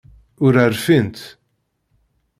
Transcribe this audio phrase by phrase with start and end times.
[0.45, 1.19] Ur rfint.